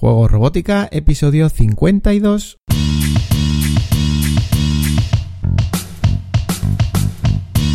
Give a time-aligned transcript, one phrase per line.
[0.00, 2.58] Juego Robótica, episodio 52.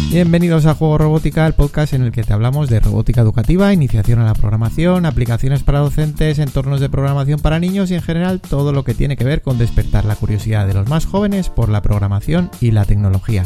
[0.10, 4.20] Bienvenidos a Juego Robótica, el podcast en el que te hablamos de robótica educativa, iniciación
[4.22, 8.72] a la programación, aplicaciones para docentes, entornos de programación para niños y en general todo
[8.72, 11.82] lo que tiene que ver con despertar la curiosidad de los más jóvenes por la
[11.82, 13.46] programación y la tecnología,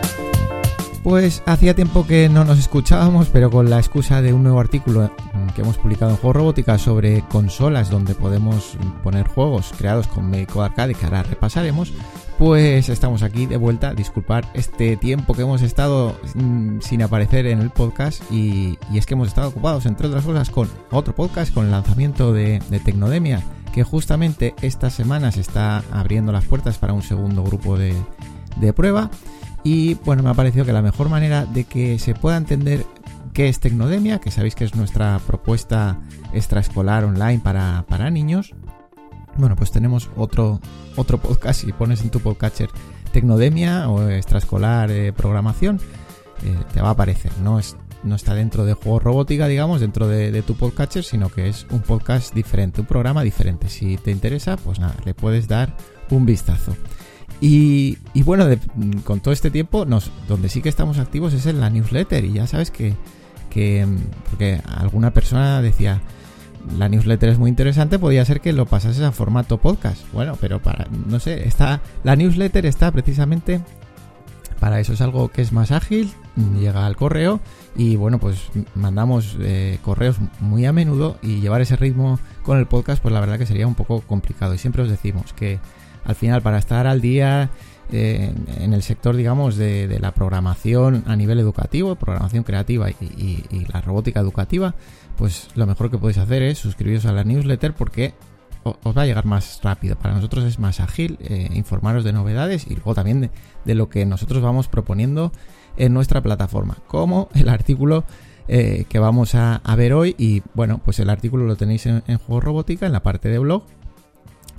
[1.03, 5.11] Pues hacía tiempo que no nos escuchábamos, pero con la excusa de un nuevo artículo
[5.55, 10.61] que hemos publicado en Juego Robótica sobre consolas donde podemos poner juegos creados con Médico
[10.61, 11.91] Arcade que ahora repasaremos,
[12.37, 13.93] pues estamos aquí de vuelta.
[13.93, 19.13] Disculpar este tiempo que hemos estado mm, sin aparecer en el podcast y, es que
[19.13, 23.83] hemos estado ocupados, entre otras cosas, con otro podcast, con el lanzamiento de, Tecnodemia, que
[23.83, 27.93] justamente esta semana se está abriendo las puertas para un segundo grupo de,
[28.75, 29.11] prueba.
[29.63, 32.85] Y bueno, me ha parecido que la mejor manera de que se pueda entender
[33.33, 35.99] qué es Tecnodemia, que sabéis que es nuestra propuesta
[36.33, 38.53] extraescolar online para, para niños,
[39.37, 40.59] bueno, pues tenemos otro,
[40.95, 41.61] otro podcast.
[41.61, 42.69] Si pones en tu podcatcher
[43.11, 45.79] Tecnodemia o extraescolar eh, programación,
[46.43, 47.31] eh, te va a aparecer.
[47.41, 51.47] No, es, no está dentro de juego robótica, digamos, dentro de, tu podcatcher, sino que
[51.47, 53.69] es un podcast diferente, un programa diferente.
[53.69, 55.75] Si te interesa, pues nada, le puedes dar
[56.09, 56.75] un vistazo.
[57.41, 58.45] Y, bueno,
[59.03, 62.23] con todo este tiempo, nos, donde sí que estamos activos es en la newsletter.
[62.23, 62.93] Y ya sabes que,
[63.49, 63.87] que
[64.29, 66.01] porque alguna persona decía,
[66.77, 70.03] la newsletter es muy interesante, podría ser que lo pasases a formato podcast.
[70.13, 73.61] Bueno, pero para, no sé, está, la newsletter está precisamente
[74.59, 76.11] para eso, es algo que es más ágil,
[76.59, 77.39] llega al correo
[77.75, 78.37] y bueno, pues
[78.75, 83.19] mandamos eh, correos muy a menudo y llevar ese ritmo con el podcast, pues la
[83.19, 84.53] verdad que sería un poco complicado.
[84.53, 85.59] Y siempre os decimos que
[86.03, 87.49] al final para estar al día
[87.91, 93.81] eh, en el sector, digamos, de, la programación a nivel educativo, programación creativa y la
[93.81, 94.75] robótica educativa,
[95.17, 98.13] pues lo mejor que podéis hacer es suscribiros a la newsletter porque
[98.63, 99.95] os va a llegar más rápido.
[99.97, 103.31] Para nosotros es más ágil eh, informaros de novedades y luego también
[103.65, 105.31] de, lo que nosotros vamos proponiendo
[105.77, 108.03] en nuestra plataforma, como el artículo
[108.47, 110.15] eh, que vamos a, ver hoy.
[110.17, 113.39] Y bueno, pues el artículo lo tenéis en, en Juego Robótica, en la parte de
[113.39, 113.63] blog.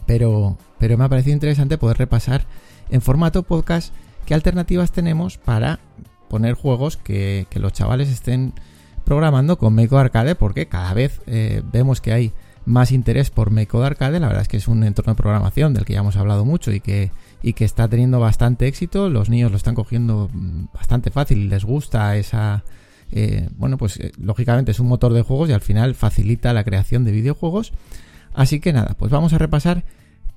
[0.07, 2.47] Pero, pero me ha parecido interesante poder repasar
[2.91, 3.93] en formato podcast
[4.27, 5.81] qué alternativas tenemos para
[6.29, 8.55] poner juegos que, los chavales estén
[9.05, 12.33] programando con Make Arcade porque cada vez eh, vemos que hay
[12.65, 14.21] más interés por Make Arcade.
[14.21, 16.73] La verdad es que es un entorno de programación del que ya hemos hablado mucho
[16.73, 17.11] y que,
[17.43, 19.11] y que está teniendo bastante éxito.
[19.11, 22.65] Los niños lo están cogiendo mm, bastante fácil les gusta esa...
[23.15, 26.65] Eh, bueno, pues eh, lógicamente es un motor de juegos y al final facilita la
[26.65, 27.73] creación de videojuegos.
[28.35, 29.85] Así que nada, pues vamos a repasar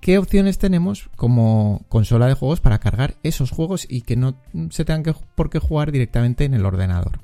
[0.02, 4.36] qué opciones tenemos como consola de juegos para cargar esos juegos y que no
[4.70, 7.20] se tengan que, por qué jugar directamente en el ordenador.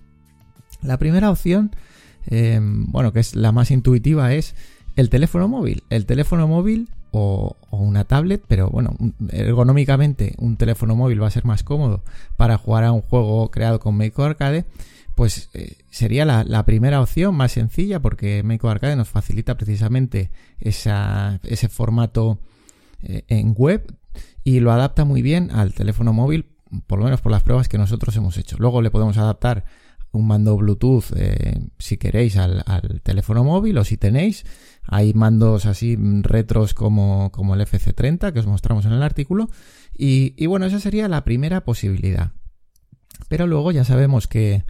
[0.81, 1.71] La primera opción,
[2.25, 4.55] em, bueno, que es la más intuitiva, es
[4.95, 5.83] el teléfono móvil.
[5.89, 8.95] El teléfono móvil o, una tablet, pero bueno,
[9.29, 12.03] ergonómicamente un teléfono móvil va a ser más cómodo
[12.37, 14.65] para jugar a un juego creado con Meiko Arcade,
[15.15, 21.69] pues eh, sería la, primera opción más sencilla porque Meiko Arcade nos facilita precisamente ese
[21.69, 22.39] formato
[23.03, 23.95] eh, en web
[24.43, 26.45] y lo adapta muy bien al teléfono móvil,
[26.87, 28.57] por lo menos por las pruebas que nosotros hemos hecho.
[28.59, 29.65] Luego le podemos adaptar
[30.11, 32.63] un mando Bluetooth eh, si queréis al,
[33.03, 34.45] teléfono móvil o si tenéis.
[34.83, 39.49] Hay mandos así retros como, como el FC30 que os mostramos en el artículo.
[39.95, 42.31] Y, bueno, esa sería la primera posibilidad.
[43.29, 44.63] Pero luego ya sabemos que,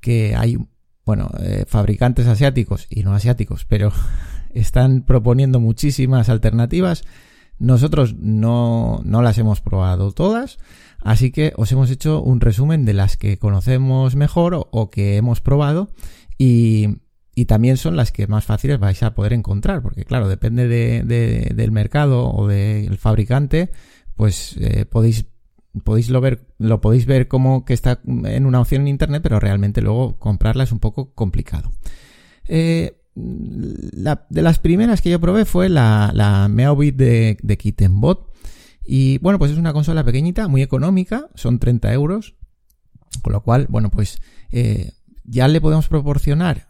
[0.00, 0.58] que hay,
[1.04, 3.92] bueno, eh, fabricantes asiáticos y no asiáticos, pero
[4.54, 7.04] están proponiendo muchísimas alternativas.
[7.58, 10.58] Nosotros no, no las hemos probado todas.
[11.02, 15.40] Así que os hemos hecho un resumen de las que conocemos mejor o, que hemos
[15.40, 15.90] probado
[16.36, 16.98] y,
[17.46, 22.30] también son las que más fáciles vais a poder encontrar, porque claro, depende del mercado
[22.30, 23.70] o del fabricante,
[24.14, 25.24] pues eh, podéis
[25.84, 29.40] podéis lo ver lo podéis ver como que está en una opción en internet, pero
[29.40, 31.72] realmente luego comprarla es un poco complicado.
[32.46, 38.30] Eh, de las primeras que yo probé fue la, la Meowbit de, de Kittenbot
[38.92, 42.34] y bueno, pues es una consola pequeñita, muy económica, son 30 euros.
[43.22, 44.20] Con lo cual, bueno, pues
[44.50, 44.92] eh,
[45.24, 46.66] ya le podemos proporcionar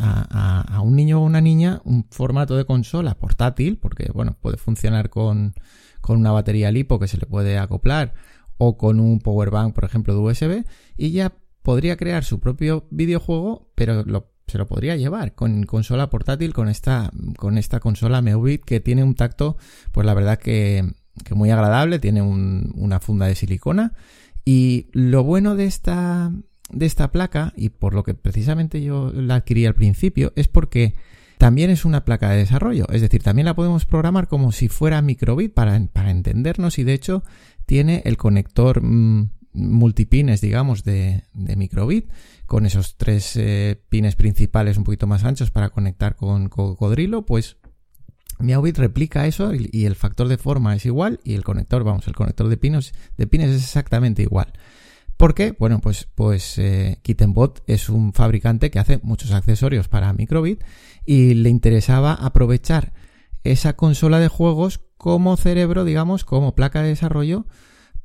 [0.00, 5.10] a, un niño o una niña un formato de consola portátil, porque bueno, puede funcionar
[5.10, 5.54] con,
[6.00, 8.14] con una batería lipo que se le puede acoplar
[8.58, 10.64] o con un power bank, por ejemplo, de USB,
[10.96, 11.32] y ya
[11.62, 14.04] podría crear su propio videojuego, pero
[14.46, 19.04] se lo podría llevar con consola portátil, con esta, con esta consola Meubit que tiene
[19.04, 19.56] un tacto,
[19.92, 20.84] pues la verdad que,
[21.34, 23.92] muy agradable, tiene una funda de silicona.
[24.44, 26.32] Y lo bueno de esta,
[26.70, 30.94] de esta placa, y por lo que precisamente yo la adquirí al principio, es porque
[31.38, 32.86] también es una placa de desarrollo.
[32.90, 36.94] Es decir, también la podemos programar como si fuera microbit para, para entendernos y de
[36.94, 37.22] hecho
[37.64, 42.10] tiene el conector mm, multipines, digamos, de, microbit
[42.46, 47.56] con esos tres eh, pines principales un poquito más anchos para conectar con cocodrilo, pues
[48.38, 52.14] Meowbit replica eso y, el factor de forma es igual y el conector, vamos, el
[52.14, 54.52] conector de pines, de pines es exactamente igual.
[55.18, 55.54] ¿Por qué?
[55.58, 60.62] Bueno, pues, pues eh, Kittenbot es un fabricante que hace muchos accesorios para microbit
[61.04, 62.92] y le interesaba aprovechar
[63.42, 67.46] esa consola de juegos como cerebro, digamos, como placa de desarrollo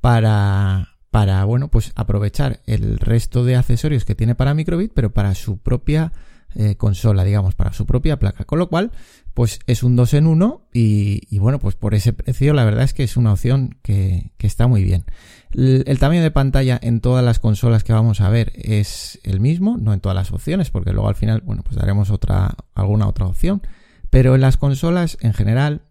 [0.01, 5.35] para, para, bueno, pues aprovechar el resto de accesorios que tiene para Microbit, pero para
[5.35, 6.13] su propia
[6.55, 8.45] eh, consola, digamos, para su propia placa.
[8.45, 8.91] Con lo cual,
[9.33, 12.93] pues es un 2 en 1 y, bueno, pues por ese precio la verdad es
[12.93, 15.05] que es una opción que, está muy bien.
[15.53, 19.77] El, tamaño de pantalla en todas las consolas que vamos a ver es el mismo,
[19.77, 23.25] no en todas las opciones, porque luego al final, bueno, pues daremos otra, alguna otra
[23.25, 23.61] opción.
[24.09, 25.81] Pero en las consolas en general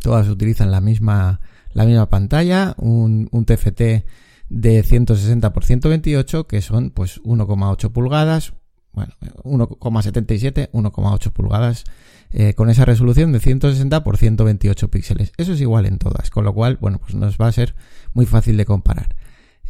[0.00, 1.40] Todas utilizan la misma,
[1.72, 4.04] la misma pantalla, un, un TFT
[4.48, 8.54] de 160 x 128 que son pues 1,8 pulgadas,
[8.92, 11.84] bueno, 1,77, 1,8 pulgadas
[12.30, 15.32] eh, con esa resolución de 160 x 128 píxeles.
[15.36, 17.74] Eso es igual en todas, con lo cual, bueno, pues nos va a ser
[18.14, 19.14] muy fácil de comparar.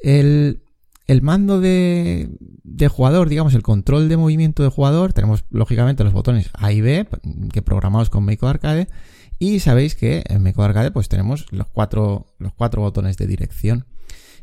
[0.02, 0.62] El,
[1.06, 2.30] el mando de,
[2.62, 6.80] de, jugador, digamos, el control de movimiento de jugador, tenemos lógicamente los botones A y
[6.80, 7.08] B,
[7.52, 8.88] que programamos con Meiko Arcade,
[9.42, 13.86] y sabéis que en Meco Arcade pues tenemos los cuatro, los cuatro botones de dirección.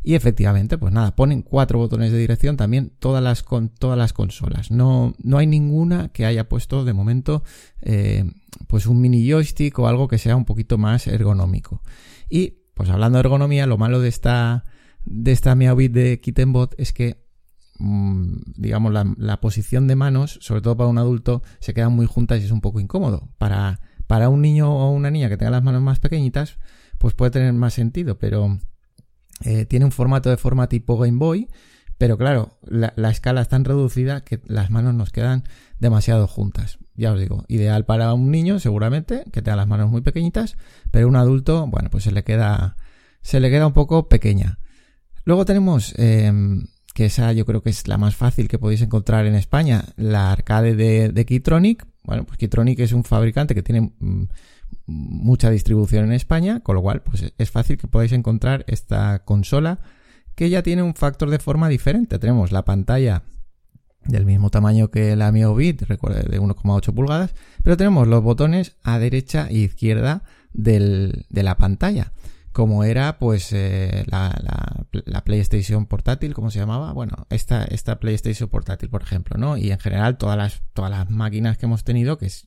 [0.02, 4.14] Y efectivamente, pues nada, ponen cuatro botones de dirección también todas las, con todas las
[4.14, 4.72] consolas.
[4.72, 7.44] No, no hay ninguna que haya puesto de momento
[7.82, 8.32] eh,
[8.68, 11.82] pues un mini joystick o algo que sea un poquito más ergonómico.
[12.30, 14.64] Y pues hablando de ergonomía, lo malo de esta,
[15.06, 17.26] de esta Meowbit de Kittenbot es que
[17.80, 22.06] mm, digamos la, la posición de manos, sobre todo para un adulto, se quedan muy
[22.06, 23.30] juntas y es un poco incómodo.
[23.38, 26.58] Para para un niño o una niña que tenga las manos más pequeñitas,
[26.98, 28.58] pues puede tener más sentido, pero
[29.44, 31.48] eh, tiene un formato de forma tipo Game Boy,
[31.98, 35.44] pero claro, la, escala es tan reducida que las manos nos quedan
[35.80, 36.80] demasiado juntas.
[36.96, 40.56] Ya os digo, ideal para un niño seguramente, que tenga las manos muy pequeñitas,
[40.92, 42.78] pero un adulto, bueno, pues se le queda,
[43.22, 44.60] se le queda un poco pequeña.
[45.26, 49.26] Luego tenemos, em, que esa yo creo que es la más fácil que podéis encontrar
[49.26, 53.94] en España, la arcade de, de Keytronic, bueno, pues Keytronic es un fabricante que tiene
[54.00, 54.24] mm,
[54.90, 59.80] mucha distribución en España, con lo cual pues es fácil que podáis encontrar esta consola
[60.36, 62.20] que ya tiene un factor de forma diferente.
[62.20, 63.24] Tenemos la pantalla
[64.06, 68.76] del mismo tamaño que la Mio Bit, recuerda, de 1,8 pulgadas, pero tenemos los botones
[68.84, 72.14] a derecha e izquierda de la pantalla
[72.52, 74.36] como era pues eh, la,
[75.06, 76.92] la, PlayStation portátil, ¿cómo se llamaba?
[76.94, 79.56] Bueno, esta, esta PlayStation portátil, por ejemplo, ¿no?
[79.56, 82.46] Y en general todas las, todas las máquinas que hemos tenido, que es,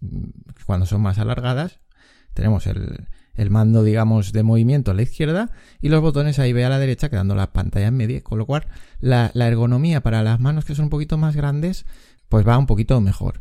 [0.66, 1.80] cuando son más alargadas,
[2.34, 5.50] tenemos el, el mando, digamos, de movimiento a la izquierda
[5.80, 8.46] y los botones ahí ve a la derecha, quedando la pantalla en medio, con lo
[8.46, 8.66] cual
[9.00, 11.86] la, la ergonomía para las manos que son un poquito más grandes,
[12.28, 13.40] pues va un poquito mejor.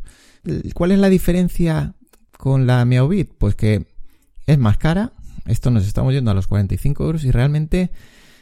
[0.74, 1.93] ¿Cuál es la diferencia
[2.38, 3.31] con la Meowbit?
[3.38, 3.86] Pues que
[4.48, 5.13] es más cara,
[5.45, 7.91] esto nos estamos yendo a los 45 euros y realmente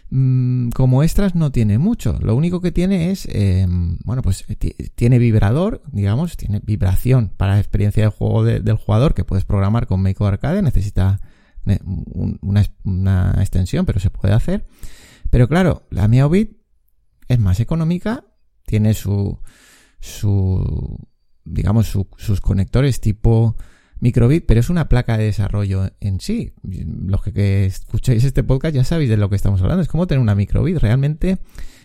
[0.10, 2.18] mm, como extras no tiene mucho.
[2.22, 7.54] Lo único que tiene es, em, bueno, pues eh, tiene vibrador, digamos, tiene vibración para
[7.54, 10.62] la experiencia de juego del jugador que puedes programar con Make Arcade.
[10.62, 11.22] Necesita
[12.42, 14.66] una, una, extensión, pero se puede hacer.
[15.30, 16.58] Pero claro, la Meowbit
[17.28, 18.26] es más económica,
[18.66, 19.40] tiene su,
[20.00, 20.98] su
[21.46, 23.56] digamos, sus conectores tipo
[24.00, 26.54] microbit, pero es una placa de desarrollo en sí.
[26.64, 29.82] Los que, escucháis este podcast ya sabéis de lo que estamos hablando.
[29.82, 30.78] Es como tener una microbit.
[30.78, 31.40] Realmente,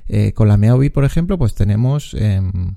[0.06, 2.76] eh, con la Meowbit, por ejemplo, pues tenemos em,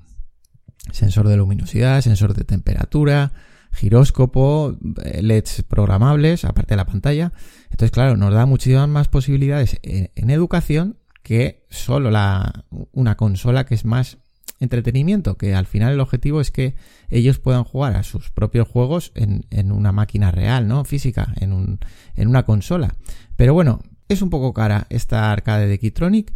[0.92, 3.32] sensor de luminosidad, sensor de temperatura,
[3.72, 7.32] giróscopo, eh, LEDs programables, aparte de la pantalla.
[7.70, 13.66] Entonces, claro, nos da muchísimas más posibilidades en, en educación que solo la, una consola
[13.66, 14.18] que es más
[14.60, 16.74] entretenimiento, que al final el objetivo es que
[17.08, 20.84] ellos puedan jugar a sus propios juegos en, en una máquina real, ¿no?
[20.84, 21.78] Física, en, un,
[22.14, 22.94] en una consola.
[23.36, 26.32] Pero bueno, es un poco cara esta arcade de Keytronic.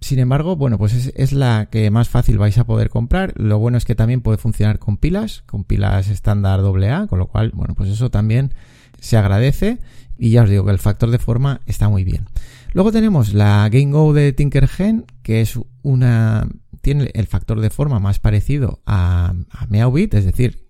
[0.00, 3.34] Sin embargo, bueno, pues es, es, la que más fácil vais a poder comprar.
[3.36, 7.26] Lo bueno es que también puede funcionar con pilas, con pilas estándar AA, con lo
[7.26, 8.54] cual, bueno, pues eso también
[8.98, 9.78] se agradece
[10.16, 12.26] y ya os digo que el factor de forma está muy bien.
[12.72, 16.46] Luego tenemos la Game Go de Tinkergen, que es una
[16.80, 20.68] tiene el factor de forma más parecido a, a Meowbit, es decir,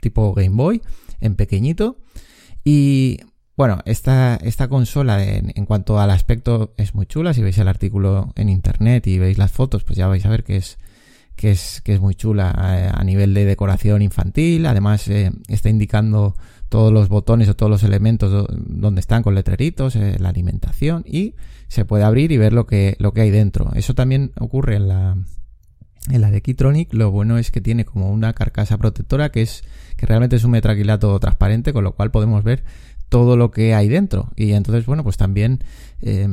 [0.00, 0.82] tipo Game Boy,
[1.20, 1.98] en pequeñito.
[2.64, 3.20] Y
[3.56, 7.32] bueno, esta, esta consola en, cuanto al aspecto es muy chula.
[7.32, 10.44] Si veis el artículo en internet y veis las fotos, pues ya vais a ver
[10.44, 10.78] que es,
[11.36, 14.66] que es, que es muy chula eh, a nivel de decoración infantil.
[14.66, 16.36] Además, eh, está indicando
[16.68, 21.34] todos los botones o todos los elementos donde están con letreritos, eh, la alimentación y
[21.68, 23.70] se puede abrir y ver lo que, lo que hay dentro.
[23.74, 25.16] Eso también ocurre en la,
[26.10, 26.92] en la de Keytronic.
[26.92, 29.62] Lo bueno es que tiene como una carcasa protectora que es,
[29.96, 32.64] que realmente es un metraquilato transparente, con lo cual podemos ver
[33.08, 34.30] todo lo que hay dentro.
[34.36, 35.60] Y entonces, bueno, pues también,
[36.02, 36.28] eh,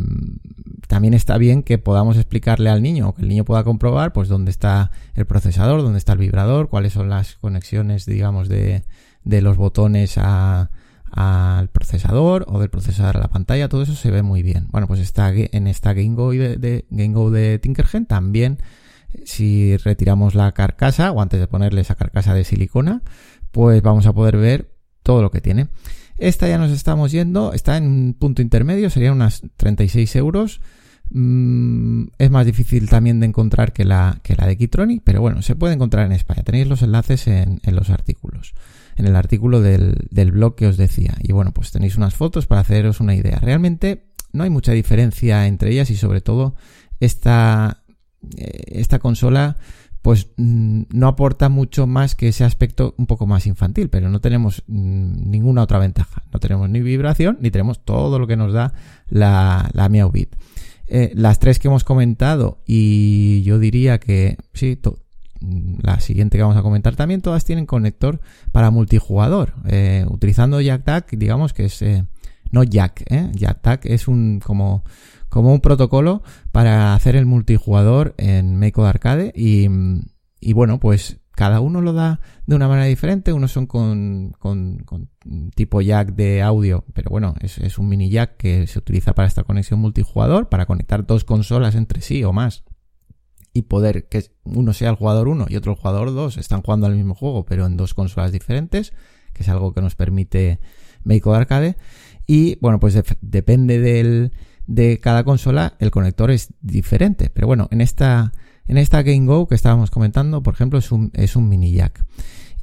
[0.88, 4.52] también está bien que podamos explicarle al niño, que el niño pueda comprobar, pues dónde
[4.52, 8.84] está el procesador, dónde está el vibrador, cuáles son las conexiones, digamos, de,
[9.24, 14.24] de los botones al procesador o del procesador a la pantalla, todo eso se ve
[14.24, 14.68] muy bien.
[14.72, 18.60] Bueno, pues está en esta Game Go de, de, Game Go de Tinkergen también
[19.26, 23.02] si retiramos la carcasa o antes de ponerle esa carcasa de silicona,
[23.52, 24.72] pues vamos a poder ver
[25.04, 25.68] todo lo que tiene.
[26.18, 30.62] Esta ya nos estamos yendo, está en un punto intermedio, serían unas 36 euros.
[31.10, 35.42] Mm, es más difícil también de encontrar que la, que la de Keytronic, pero bueno,
[35.42, 36.44] se puede encontrar en España.
[36.44, 38.54] Tenéis los enlaces en, en los artículos
[38.96, 41.16] en el artículo del, del blog que os decía.
[41.22, 43.40] Y bueno, pues tenéis unas fotos para haceros una idea.
[43.40, 46.56] Realmente no hay mucha diferencia entre ellas y sobre todo
[47.00, 47.84] esta,
[48.38, 49.58] eh, esta consola
[50.04, 54.20] pues mm, no aporta mucho más que ese aspecto un poco más infantil, pero no
[54.20, 56.24] tenemos mm, ninguna otra ventaja.
[56.32, 58.74] No tenemos ni vibración, ni tenemos todo lo que nos da
[59.08, 60.36] la, la Meowbit.
[60.88, 64.78] Eh, las tres que hemos comentado, y yo diría que sí,
[65.82, 68.22] la siguiente que vamos a comentar también, todas tienen conector
[68.52, 69.54] para multijugador.
[69.68, 72.06] Eh, utilizando JackTag, digamos que es, eh,
[72.52, 73.32] no Jack, ¿eh?
[73.34, 74.84] JackTag es un, como,
[75.30, 79.68] como un protocolo para hacer el multijugador en Make Arcade y,
[80.40, 83.34] y bueno, pues cada uno lo da de una manera diferente.
[83.34, 85.10] Unos son con, con, con
[85.56, 89.28] tipo jack de audio, pero bueno, es, es, un mini jack que se utiliza para
[89.28, 92.64] esta conexión multijugador, para conectar dos consolas entre sí o más
[93.54, 96.88] y poder que uno sea el jugador 1 y otro el jugador 2 están jugando
[96.88, 98.94] al mismo juego pero en dos consolas diferentes,
[99.34, 100.60] que es algo que nos permite
[101.04, 101.78] Make Arcade.
[102.26, 104.32] Y bueno, pues depende del,
[104.68, 107.30] de cada consola, el conector es diferente.
[107.34, 108.32] Pero bueno, en esta,
[108.68, 112.06] en esta Game Go que estábamos comentando, por ejemplo, es un, es un mini jack.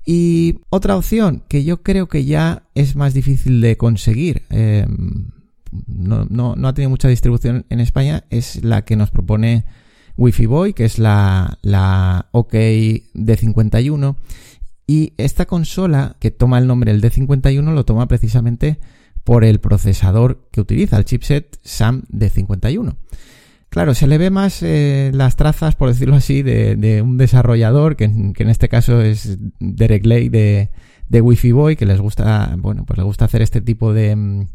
[0.06, 4.87] Y otra opción que yo creo que ya es más difícil de conseguir, eh,
[5.87, 9.66] no, no, no ha tenido mucha distribución en España, es la que nos propone
[10.21, 14.17] Wi-Fi Boy, que es la, la OK D51.
[14.87, 18.79] Y esta consola, que toma el nombre el D51, lo toma precisamente
[19.25, 22.97] por el procesador que utiliza, el chipset SAM D51.
[23.71, 28.05] Claro, se le ve más eh, las trazas, por decirlo así, de, un desarrollador, que
[28.05, 30.71] en, que en, este caso es Derek Lay de,
[31.09, 34.47] de Wi-Fi Boy, que les gusta, bueno, pues le gusta hacer este tipo de, mm,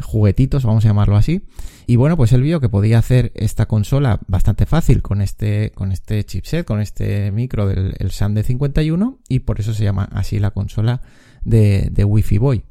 [0.00, 1.42] juguetitos, vamos a llamarlo así.
[1.86, 5.92] Y bueno, pues él vio que podía hacer esta consola bastante fácil con este, con
[5.92, 10.08] este chipset, con este micro del el SAM de 51 y por eso se llama
[10.12, 11.00] así la consola
[11.44, 12.64] de, de Wi-Fi Boy.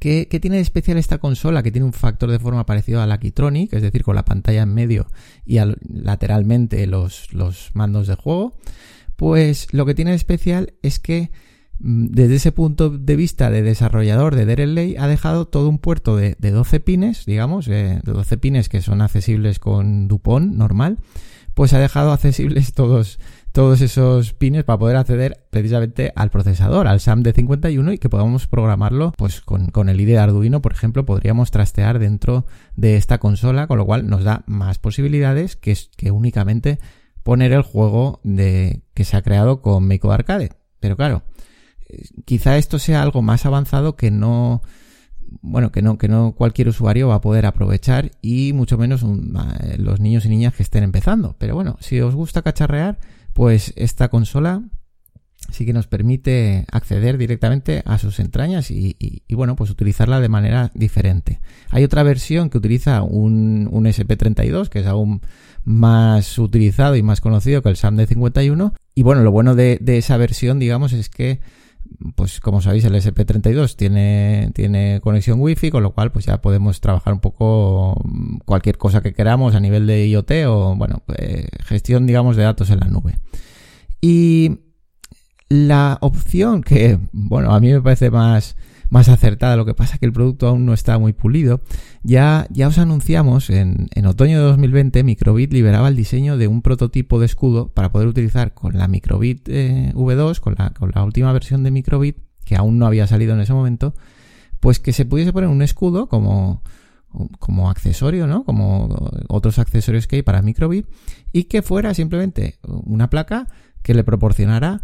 [0.00, 1.62] ¿Qué, ¿Qué, tiene de especial esta consola?
[1.62, 4.62] Que tiene un factor de forma parecido a la Keytronic, es decir, con la pantalla
[4.62, 5.06] en medio
[5.46, 5.58] y
[5.88, 8.56] lateralmente los, los mandos de juego.
[9.16, 11.30] Pues lo que tiene de especial es que
[11.78, 16.36] desde ese punto de vista de desarrollador de Dereley ha dejado todo un puerto de,
[16.38, 20.98] de 12 pines, digamos, de 12 pines que son accesibles con Dupont normal,
[21.54, 23.18] pues ha dejado accesibles todos,
[23.50, 28.08] todos esos pines para poder acceder precisamente al procesador, al SAM de 51 y que
[28.08, 33.18] podamos programarlo pues con, el IDE de Arduino, por ejemplo, podríamos trastear dentro de esta
[33.18, 36.78] consola, con lo cual nos da más posibilidades que, que únicamente
[37.24, 40.50] poner el juego de, que se ha creado con Meiko Arcade.
[40.78, 41.24] Pero claro,
[42.24, 44.62] quizá esto sea algo más avanzado que no
[45.40, 50.00] bueno, que no, que no cualquier usuario va a poder aprovechar y mucho menos los
[50.00, 51.36] niños y niñas que estén empezando.
[51.38, 52.98] Pero bueno, si os gusta cacharrear,
[53.34, 54.62] pues esta consola
[55.50, 58.96] sí que nos permite acceder directamente a sus entrañas y,
[59.30, 61.40] bueno, pues utilizarla de manera diferente.
[61.70, 65.22] Hay otra versión que utiliza un, un SP32, que es aún
[65.64, 68.74] más utilizado y más conocido que el SAM de 51.
[68.94, 71.40] Y bueno, lo bueno de esa versión, digamos, es que
[72.14, 76.80] pues como sabéis el SP32 tiene, tiene conexión wifi, con lo cual pues ya podemos
[76.80, 81.48] trabajar un poco mm, cualquier cosa que queramos a nivel de IoT o bueno, pues,
[81.64, 83.18] gestión digamos de datos en la nube.
[84.00, 84.58] Y
[85.48, 88.56] la opción que, bueno, a mí me parece más,
[88.90, 89.56] más acertada.
[89.56, 91.60] Lo que pasa es que el producto aún no está muy pulido.
[92.02, 96.62] Ya, ya os anunciamos en, en otoño de 2020, Microbit liberaba el diseño de un
[96.62, 101.04] prototipo de escudo para poder utilizar con la Microbit eh, V2, con la, con la
[101.04, 103.94] última versión de Microbit, que aún no había salido en ese momento,
[104.60, 106.62] pues que se pudiese poner un escudo como,
[107.38, 108.44] como accesorio, ¿no?
[108.44, 110.86] Como otros accesorios que hay para Microbit
[111.32, 113.48] y que fuera simplemente una placa
[113.82, 114.82] que le proporcionara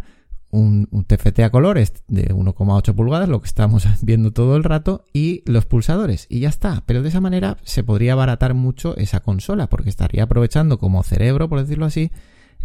[0.51, 5.43] un, TFT a colores de 1,8 pulgadas, lo que estamos viendo todo el rato, y
[5.45, 6.83] los pulsadores, y ya está.
[6.85, 11.49] Pero de esa manera se podría abaratar mucho esa consola, porque estaría aprovechando como cerebro,
[11.49, 12.11] por decirlo así,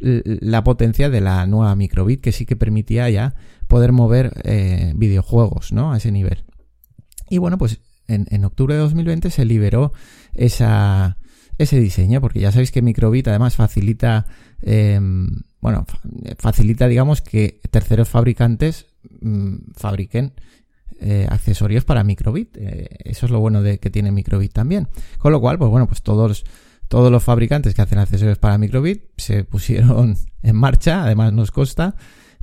[0.00, 3.34] la potencia de la nueva microbit, que sí que permitía ya
[3.68, 5.92] poder mover eh, videojuegos, ¿no?
[5.92, 6.44] A ese nivel.
[7.28, 9.92] Y bueno, pues en, octubre de 2020 se liberó
[10.34, 11.14] ese
[11.58, 14.26] diseño, porque ya sabéis que Microbit además facilita,
[14.62, 15.86] em, bueno,
[16.38, 18.86] facilita, digamos, que terceros fabricantes
[19.20, 20.32] mm, fabriquen
[21.00, 22.56] eh, accesorios para Microbit.
[22.58, 24.88] Eh, eso es lo bueno de que tiene Microbit también.
[25.18, 26.44] Con lo cual, pues bueno, pues todos,
[26.88, 31.94] todos los fabricantes que hacen accesorios para Microbit se pusieron en marcha, además nos consta,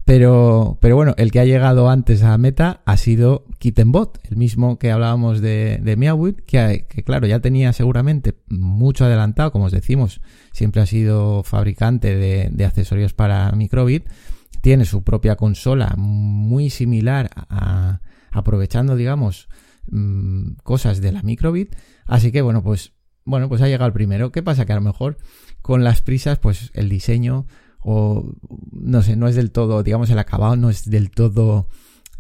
[0.08, 4.80] pero, pero bueno, el que ha llegado antes a Meta ha sido Kittenbot, el mismo
[4.80, 10.22] que hablábamos de, de Meowit, que, claro, ya tenía seguramente mucho adelantado, como os decimos,
[10.54, 14.08] siempre ha sido fabricante de, accesorios para Microbit,
[14.62, 18.00] tiene su propia consola muy similar a,
[18.32, 19.50] aprovechando, digamos,
[19.88, 22.94] mmm, cosas de la Microbit, así que bueno, pues,
[23.26, 24.32] bueno, pues ha llegado el primero.
[24.32, 24.66] ¿Qué pasa?
[24.66, 25.18] Que a lo mejor
[25.62, 27.46] con las prisas, pues el diseño
[27.80, 28.34] o
[28.72, 31.68] no sé, no es del todo, digamos, el acabado no es del todo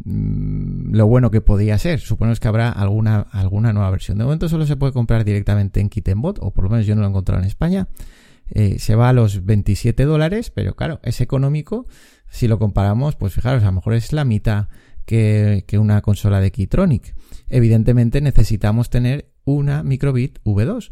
[0.03, 1.99] mmm, lo bueno que podía ser.
[1.99, 4.17] Suponemos que habrá alguna, alguna nueva versión.
[4.17, 7.01] De momento solo se puede comprar directamente en Kittenbot, o por lo menos yo no
[7.01, 7.87] lo he encontrado en España.
[8.49, 11.87] Eh, se va a los 27 dólares, pero claro, es económico.
[12.29, 14.67] Si lo comparamos, pues fijaros, a lo mejor es la mitad
[15.05, 17.15] que, que una consola de Keytronic.
[17.49, 20.91] Evidentemente necesitamos tener una microbit V2.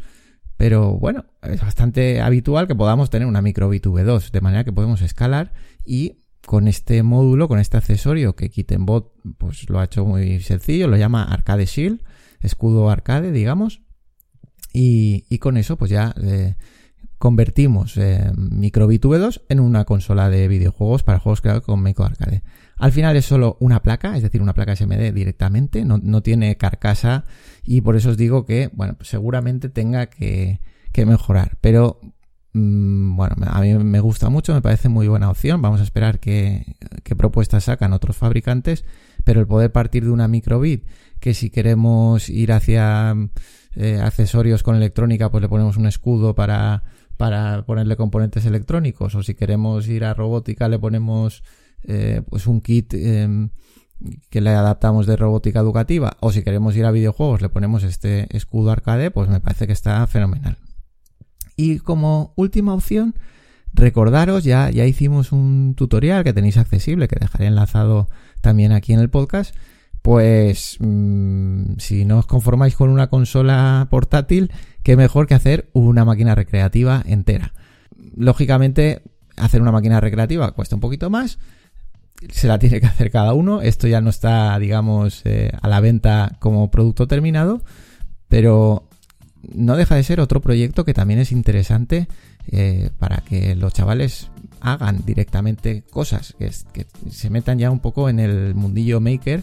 [0.56, 5.02] Pero bueno, es bastante habitual que podamos tener una microbit V2, de manera que podemos
[5.02, 5.52] escalar
[5.84, 10.88] y con este módulo, con este accesorio que Kittenbot pues lo ha hecho muy sencillo,
[10.88, 12.00] lo llama Arcade Shield,
[12.40, 13.82] escudo arcade, digamos,
[14.72, 16.54] y, y con eso pues ya eh,
[17.18, 22.42] convertimos eh, microbit V2 en una consola de videojuegos para juegos creados con Micro Arcade.
[22.76, 26.56] Al final es solo una placa, es decir, una placa SMD directamente, no, no tiene
[26.56, 27.24] carcasa
[27.64, 30.60] y por eso os digo que, bueno, seguramente tenga que,
[30.92, 31.56] que mejorar.
[31.62, 32.00] Pero,
[32.52, 35.62] mmm, bueno, a mí me gusta mucho, me parece muy buena opción.
[35.62, 36.66] Vamos a esperar qué
[37.16, 38.84] propuestas sacan otros fabricantes,
[39.24, 40.86] pero el poder partir de una microbit,
[41.18, 43.14] que si queremos ir hacia
[43.74, 46.82] eh, accesorios con electrónica, pues le ponemos un escudo para,
[47.16, 51.42] para ponerle componentes electrónicos, o si queremos ir a robótica, le ponemos
[51.84, 53.48] eh, pues un kit eh,
[54.30, 58.26] que le adaptamos de robótica educativa o si queremos ir a videojuegos le ponemos este
[58.36, 60.58] escudo arcade pues me parece que está fenomenal.
[61.56, 63.14] Y como última opción
[63.72, 68.08] recordaros ya ya hicimos un tutorial que tenéis accesible que dejaré enlazado
[68.40, 69.54] también aquí en el podcast
[70.06, 74.52] pues mmm, si no os conformáis con una consola portátil
[74.84, 77.52] qué mejor que hacer una máquina recreativa entera
[78.14, 79.02] lógicamente
[79.36, 81.40] hacer una máquina recreativa cuesta un poquito más
[82.30, 83.60] se la tiene que hacer cada uno.
[83.60, 87.62] Esto ya no está, digamos, eh, a la venta como producto terminado,
[88.28, 88.88] pero
[89.52, 92.08] no deja de ser otro proyecto que también es interesante
[92.48, 98.08] eh, para que los chavales hagan directamente cosas, que, que, se metan ya un poco
[98.08, 99.42] en el mundillo maker.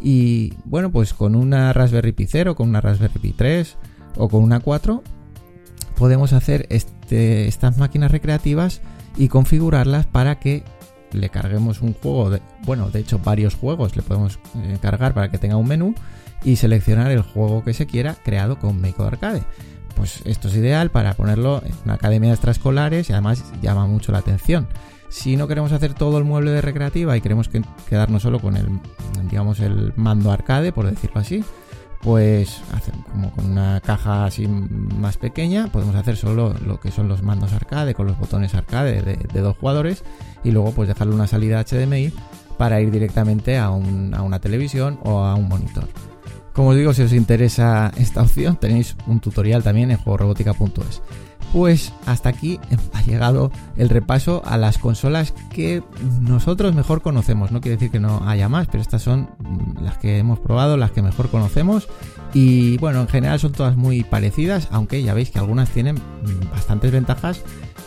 [0.00, 3.76] Y bueno, pues con una Raspberry Pi 0, con una Raspberry Pi 3
[4.16, 5.02] o con una 4,
[5.96, 8.80] podemos hacer este, estas máquinas recreativas
[9.16, 10.64] y configurarlas para que
[11.12, 15.38] le carguemos un juego, bueno, de hecho varios juegos le podemos eh, cargar para que
[15.38, 15.94] tenga un menú
[16.42, 19.42] y seleccionar el juego que se quiera creado con Make Arcade.
[19.94, 24.10] Pues esto es ideal para ponerlo en una academia de extraescolares y además llama mucho
[24.10, 24.66] la atención.
[25.14, 28.56] Si no queremos hacer todo el mueble de recreativa y queremos que, quedarnos solo con
[28.56, 28.66] el,
[29.30, 31.44] digamos, el mando arcade, por decirlo así,
[32.02, 32.60] pues
[33.12, 37.52] como con una caja así más pequeña podemos hacer solo lo que son los mandos
[37.52, 40.02] arcade con los botones arcade de, dos jugadores
[40.42, 42.12] y luego pues dejarle una salida HDMI
[42.58, 45.86] para ir directamente a, a, una televisión o a un monitor.
[46.52, 51.02] Como os digo, si os interesa esta opción tenéis un tutorial también en juegorobótica.es.
[51.54, 52.58] Pues hasta aquí
[52.94, 55.84] ha llegado el repaso a las consolas que
[56.20, 57.52] nosotros mejor conocemos.
[57.52, 59.30] No quiere decir que no haya más, pero estas son
[59.80, 61.86] las que hemos probado, las que mejor conocemos.
[62.32, 65.96] Y bueno, en general son todas muy parecidas, aunque ya veis que algunas tienen
[66.50, 67.42] bastantes ventajas,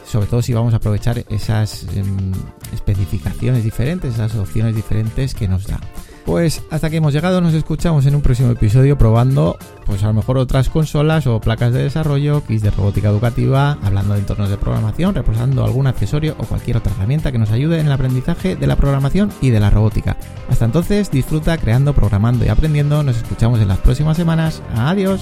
[0.10, 1.86] sobre todo si vamos a aprovechar esas
[2.74, 5.82] especificaciones diferentes, esas opciones diferentes que nos da.
[6.28, 10.14] Pues hasta aquí hemos llegado, nos escuchamos en un próximo episodio probando pues a lo
[10.14, 14.58] mejor otras consolas o placas de desarrollo, kits de robótica educativa, hablando de entornos de
[14.58, 18.68] programación, reposando algún accesorio o cualquier otra herramienta que nos ayude en el aprendizaje de
[18.68, 20.18] la programación y de la robótica.
[20.50, 23.04] Hasta entonces, disfruta creando, programando y aprendiendo.
[23.04, 24.62] Nos escuchamos en las próximas semanas.
[24.76, 25.22] Adiós.